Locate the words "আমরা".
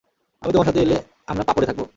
1.27-1.43